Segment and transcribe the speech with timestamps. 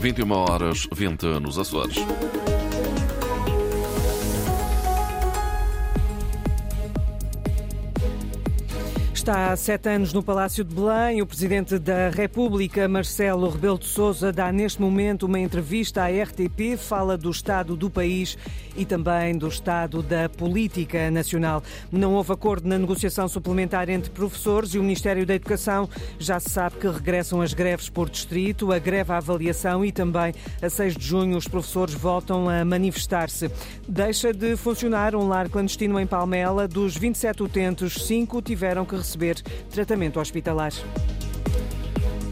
[0.00, 1.96] 21 horas 20 nos Açores.
[9.22, 11.22] Está há sete anos no Palácio de Belém.
[11.22, 16.76] O Presidente da República, Marcelo Rebelo de Sousa, dá neste momento uma entrevista à RTP,
[16.76, 18.36] fala do estado do país
[18.76, 21.62] e também do estado da política nacional.
[21.92, 25.88] Não houve acordo na negociação suplementar entre professores e o Ministério da Educação.
[26.18, 30.34] Já se sabe que regressam as greves por distrito, a greve à avaliação e também
[30.60, 33.48] a 6 de junho os professores voltam a manifestar-se.
[33.86, 36.66] Deixa de funcionar um lar clandestino em Palmela.
[36.66, 39.40] Dos 27 utentes, 5 tiveram que receber receber
[39.70, 40.72] tratamento hospitalar.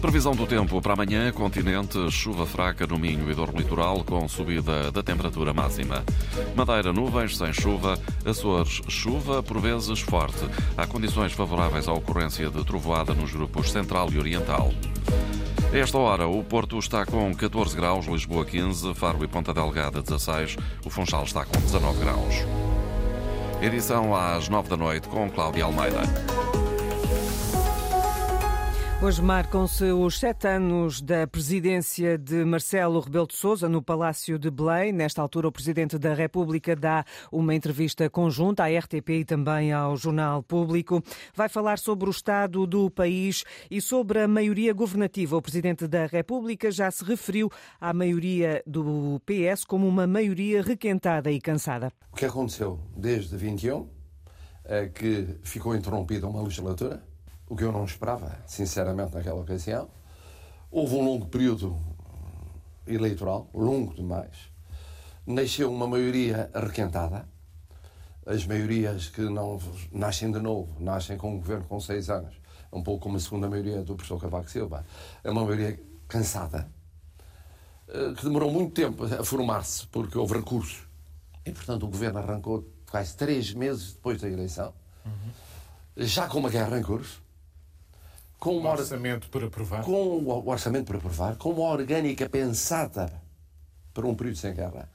[0.00, 4.90] Previsão do tempo para amanhã, continente, chuva fraca no Minho e Douro Litoral, com subida
[4.90, 6.04] da temperatura máxima.
[6.54, 7.98] Madeira, nuvens, sem chuva.
[8.24, 10.44] Açores, chuva, por vezes forte.
[10.76, 14.72] Há condições favoráveis à ocorrência de trovoada nos grupos central e oriental.
[15.72, 20.02] A esta hora, o Porto está com 14 graus, Lisboa 15, Faro e Ponta Delgada
[20.02, 22.34] 16, o Funchal está com 19 graus.
[23.62, 26.02] Edição às 9 da noite com Cláudia Almeida.
[29.04, 34.50] Hoje marcam-se os sete anos da presidência de Marcelo Rebelo de Sousa no Palácio de
[34.50, 34.94] Belém.
[34.94, 39.94] Nesta altura, o Presidente da República dá uma entrevista conjunta à RTP e também ao
[39.94, 41.02] Jornal Público.
[41.34, 45.36] Vai falar sobre o estado do país e sobre a maioria governativa.
[45.36, 51.30] O Presidente da República já se referiu à maioria do PS como uma maioria requentada
[51.30, 51.92] e cansada.
[52.10, 53.86] O que aconteceu desde 21
[54.64, 57.02] é que ficou interrompida uma legislatura
[57.48, 59.88] o que eu não esperava, sinceramente, naquela ocasião.
[60.70, 61.78] Houve um longo período
[62.86, 64.50] eleitoral, longo demais.
[65.26, 67.28] Nasceu uma maioria requentada.
[68.26, 69.60] As maiorias que não
[69.92, 72.34] nascem de novo, nascem com um governo com seis anos.
[72.72, 74.84] Um pouco como a segunda maioria do professor Cavaco Silva.
[75.22, 76.68] É uma maioria cansada,
[77.88, 80.86] eh, que demorou muito tempo a formar-se, porque houve recursos.
[81.44, 84.72] E, portanto, o governo arrancou quase três meses depois da eleição,
[85.04, 85.30] uhum.
[85.98, 87.23] já com uma guerra em curso
[88.38, 89.82] com um orçamento para aprovar.
[89.82, 93.12] Com o orçamento para aprovar, com uma orgânica pensada
[93.92, 94.88] para um período sem guerra.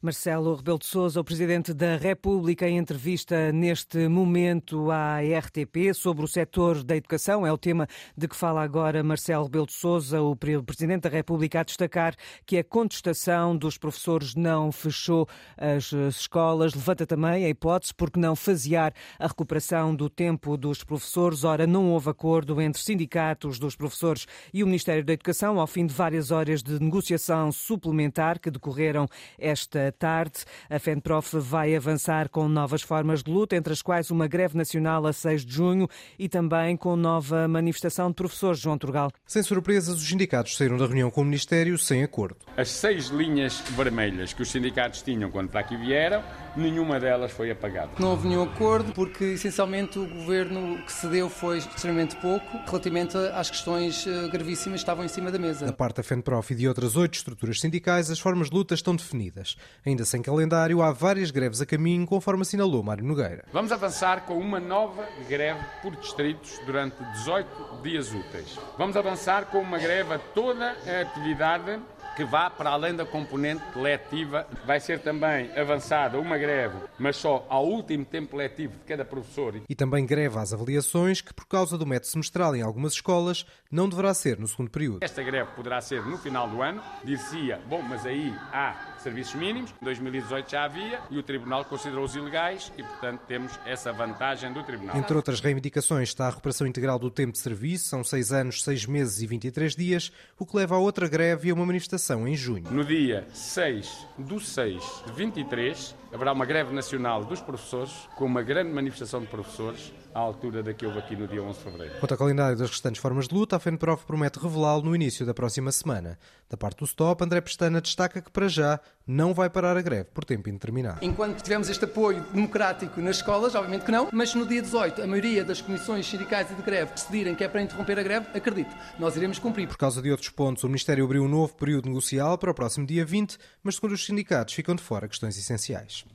[0.00, 6.24] Marcelo Rebelo de Sousa, o Presidente da República, em entrevista neste momento à RTP sobre
[6.24, 7.46] o setor da educação.
[7.46, 11.60] É o tema de que fala agora Marcelo Rebelo de Sousa, o Presidente da República,
[11.60, 16.74] a destacar que a contestação dos professores não fechou as escolas.
[16.74, 21.44] Levanta também a hipótese porque não fasear a recuperação do tempo dos professores.
[21.44, 25.86] Ora, não houve acordo entre sindicatos dos professores e o Ministério da Educação ao fim
[25.86, 30.44] de várias horas de negociação suplementar que decorreram esta tarde.
[30.68, 35.06] A FENPROF vai avançar com novas formas de luta, entre as quais uma greve nacional
[35.06, 38.60] a 6 de junho e também com nova manifestação de professores.
[38.60, 39.10] João Turgal.
[39.26, 42.36] Sem surpresas, os sindicatos saíram da reunião com o Ministério sem acordo.
[42.56, 46.22] As seis linhas vermelhas que os sindicatos tinham quando para aqui vieram,
[46.56, 47.90] nenhuma delas foi apagada.
[47.98, 53.50] Não houve nenhum acordo porque, essencialmente, o governo que cedeu foi extremamente pouco relativamente às
[53.50, 55.66] questões eh, gravíssimas que estavam em cima da mesa.
[55.66, 58.94] Da parte da FENPROF e de outras oito estruturas sindicais, as formas de luta estão
[58.96, 59.56] definidas.
[59.84, 63.44] Ainda sem calendário, há várias greves a caminho, conforme assinalou Mário Nogueira.
[63.52, 68.58] Vamos avançar com uma nova greve por distritos durante 18 dias úteis.
[68.78, 71.78] Vamos avançar com uma greve a toda a atividade
[72.16, 74.46] que vá para além da componente letiva.
[74.64, 79.60] Vai ser também avançada uma greve, mas só ao último tempo letivo de cada professor.
[79.68, 83.86] E também greve às avaliações, que por causa do método semestral em algumas escolas, não
[83.86, 85.00] deverá ser no segundo período.
[85.02, 86.82] Esta greve poderá ser no final do ano.
[87.04, 92.16] Dizia, bom, mas aí há serviços mínimos, em 2018 já havia, e o Tribunal considerou-os
[92.16, 94.96] ilegais e, portanto, temos essa vantagem do Tribunal.
[94.96, 98.86] Entre outras reivindicações está a recuperação integral do tempo de serviço, são 6 anos, 6
[98.86, 102.36] meses e 23 dias, o que leva a outra greve e a uma manifestação em
[102.36, 102.70] junho.
[102.70, 108.42] No dia 6 do 6 de 23, haverá uma greve nacional dos professores, com uma
[108.42, 112.00] grande manifestação de professores, à altura da que houve aqui no dia 11 de fevereiro.
[112.00, 115.34] Quanto ao calendário das restantes formas de luta, a FENPROF promete revelá-lo no início da
[115.34, 116.18] próxima semana.
[116.48, 120.04] Da parte do STOP, André Pestana destaca que, para já, não vai parar a greve
[120.14, 121.00] por tempo indeterminado.
[121.02, 125.06] Enquanto tivemos este apoio democrático nas escolas, obviamente que não, mas no dia 18, a
[125.06, 128.74] maioria das comissões sindicais e de greve decidirem que é para interromper a greve, acredito,
[128.98, 129.68] nós iremos cumprir.
[129.68, 132.86] Por causa de outros pontos, o Ministério abriu um novo período negocial para o próximo
[132.86, 136.05] dia 20, mas segundo os sindicatos ficam de fora questões essenciais.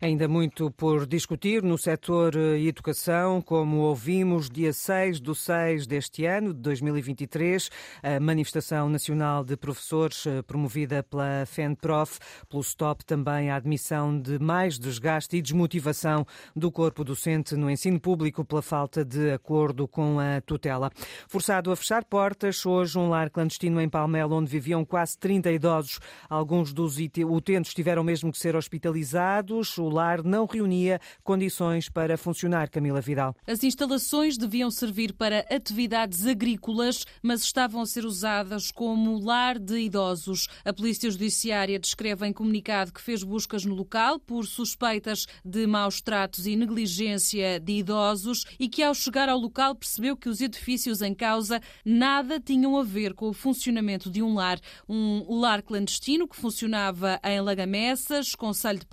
[0.00, 6.24] Ainda muito por discutir no setor eh, educação, como ouvimos, dia 6 do 6 deste
[6.24, 7.68] ano, de 2023,
[8.02, 12.18] a manifestação nacional de professores eh, promovida pela FENPROF,
[12.48, 16.24] pelo STOP também a admissão de mais desgaste e desmotivação
[16.54, 20.92] do corpo docente no ensino público pela falta de acordo com a tutela.
[21.26, 25.98] Forçado a fechar portas, hoje um lar clandestino em Palmela, onde viviam quase 30 idosos.
[26.28, 29.27] Alguns dos utentes tiveram mesmo que ser hospitalizados.
[29.78, 33.36] O lar não reunia condições para funcionar, Camila Vidal.
[33.46, 39.78] As instalações deviam servir para atividades agrícolas, mas estavam a ser usadas como lar de
[39.80, 40.48] idosos.
[40.64, 46.00] A Polícia Judiciária descreve em comunicado que fez buscas no local por suspeitas de maus
[46.00, 51.02] tratos e negligência de idosos e que, ao chegar ao local, percebeu que os edifícios
[51.02, 54.58] em causa nada tinham a ver com o funcionamento de um lar.
[54.88, 58.86] Um lar clandestino que funcionava em Lagamessas, Conselho de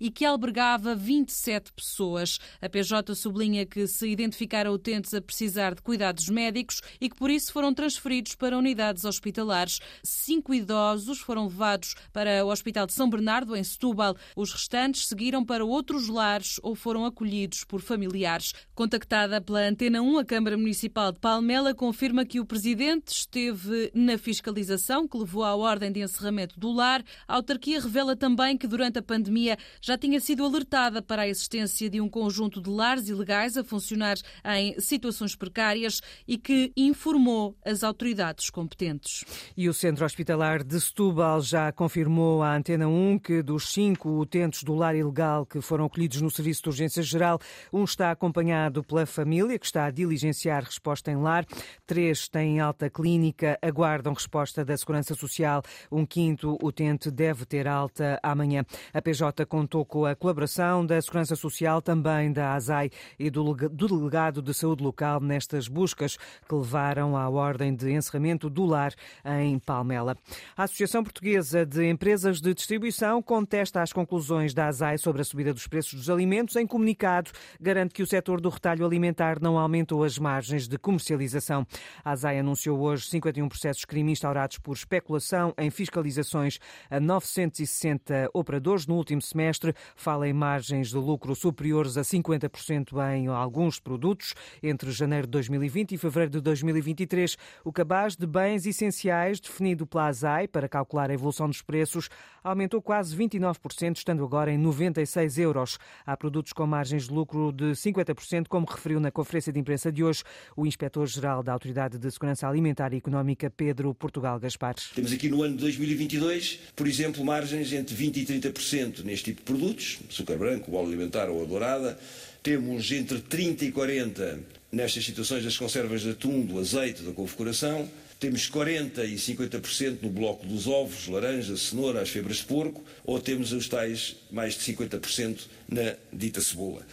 [0.00, 2.38] E que albergava 27 pessoas.
[2.60, 7.30] A PJ sublinha que se identificaram utentes a precisar de cuidados médicos e que por
[7.30, 9.80] isso foram transferidos para unidades hospitalares.
[10.02, 14.16] Cinco idosos foram levados para o Hospital de São Bernardo, em Setúbal.
[14.36, 18.52] Os restantes seguiram para outros lares ou foram acolhidos por familiares.
[18.74, 24.16] Contactada pela Antena 1, a Câmara Municipal de Palmela confirma que o presidente esteve na
[24.16, 27.04] fiscalização que levou à ordem de encerramento do lar.
[27.26, 29.41] A autarquia revela também que durante a pandemia
[29.80, 34.16] já tinha sido alertada para a existência de um conjunto de lares ilegais a funcionar
[34.56, 39.24] em situações precárias e que informou as autoridades competentes.
[39.56, 44.62] E o Centro Hospitalar de Setúbal já confirmou à Antena 1 que dos cinco utentes
[44.62, 47.38] do lar ilegal que foram acolhidos no Serviço de Urgência Geral,
[47.72, 51.46] um está acompanhado pela família, que está a diligenciar resposta em lar.
[51.86, 55.62] Três têm alta clínica, aguardam resposta da Segurança Social.
[55.90, 58.64] Um quinto utente deve ter alta amanhã.
[58.92, 64.42] A PJ contou com a colaboração da Segurança Social, também da ASAI e do Delegado
[64.42, 68.92] de Saúde Local nestas buscas que levaram à ordem de encerramento do lar
[69.24, 70.16] em Palmela.
[70.56, 75.54] A Associação Portuguesa de Empresas de Distribuição contesta as conclusões da ASAI sobre a subida
[75.54, 76.56] dos preços dos alimentos.
[76.56, 81.66] Em comunicado, garante que o setor do retalho alimentar não aumentou as margens de comercialização.
[82.04, 86.58] A ASAI anunciou hoje 51 processos crime instaurados por especulação em fiscalizações
[86.90, 89.74] a 960 operadores no último semestre.
[89.96, 94.34] Fala em margens de lucro superiores a 50% em alguns produtos.
[94.62, 100.06] Entre janeiro de 2020 e fevereiro de 2023, o cabaz de bens essenciais definido pela
[100.06, 102.08] ASAI para calcular a evolução dos preços
[102.42, 105.78] aumentou quase 29%, estando agora em 96 euros.
[106.04, 110.02] Há produtos com margens de lucro de 50%, como referiu na conferência de imprensa de
[110.02, 110.22] hoje
[110.56, 114.74] o inspetor-geral da Autoridade de Segurança Alimentar e Económica, Pedro Portugal Gaspar.
[114.94, 119.40] Temos aqui no ano de 2022, por exemplo, margens entre 20% e 30% neste tipo
[119.40, 121.98] de produtos, açúcar branco, óleo alimentar ou a dourada.
[122.42, 124.40] Temos entre 30% e 40%
[124.72, 127.88] nestas situações das conservas de atum, do azeite, da couve-coração.
[128.18, 133.20] Temos 40% e 50% no bloco dos ovos, laranja, cenoura, as febras de porco, ou
[133.20, 136.86] temos os tais mais de 50% na dita cebola.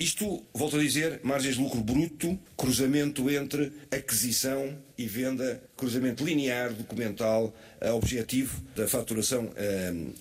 [0.00, 6.72] Isto, volto a dizer, margens de lucro bruto, cruzamento entre aquisição e venda, cruzamento linear,
[6.72, 7.52] documental,
[7.94, 9.50] objetivo da faturação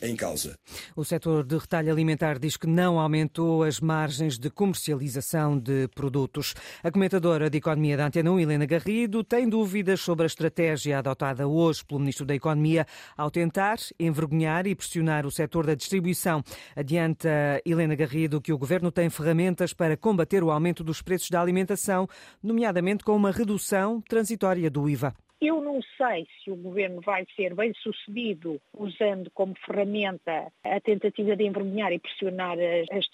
[0.01, 0.55] em causa.
[0.93, 6.53] O setor de retalho alimentar diz que não aumentou as margens de comercialização de produtos.
[6.83, 11.47] A comentadora de Economia da Antena 1, Helena Garrido, tem dúvidas sobre a estratégia adotada
[11.47, 16.43] hoje pelo Ministro da Economia ao tentar envergonhar e pressionar o setor da distribuição.
[16.75, 21.39] Adianta Helena Garrido que o Governo tem ferramentas para combater o aumento dos preços da
[21.39, 22.05] alimentação,
[22.43, 25.15] nomeadamente com uma redução transitória do IVA.
[25.45, 31.35] Eu não sei se o governo vai ser bem sucedido usando como ferramenta a tentativa
[31.35, 32.57] de envergonhar e pressionar
[32.89, 33.05] as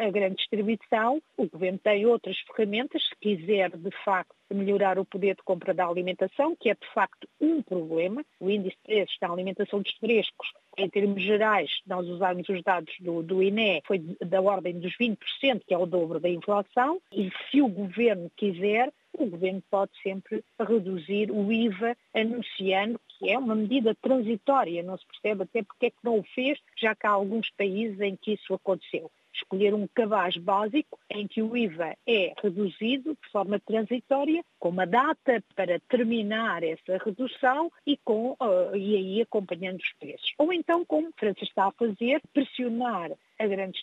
[0.00, 1.20] a grande distribuição.
[1.36, 5.88] O governo tem outras ferramentas, se quiser de facto melhorar o poder de compra da
[5.88, 8.24] alimentação, que é de facto um problema.
[8.38, 12.94] O índice de preços da alimentação dos frescos, em termos gerais, nós usarmos os dados
[13.00, 15.16] do, do INE, foi da ordem dos 20%,
[15.66, 20.44] que é o dobro da inflação, e se o governo quiser, o governo pode sempre
[20.58, 25.90] reduzir o IVA anunciando que é uma medida transitória, não se percebe até porque é
[25.90, 29.86] que não o fez, já que há alguns países em que isso aconteceu escolher um
[29.86, 35.78] cabaz básico em que o IVA é reduzido de forma transitória, com uma data para
[35.80, 40.32] terminar essa redução e, com, uh, e aí acompanhando os preços.
[40.38, 43.78] Ou então, como a França está a fazer, pressionar a grande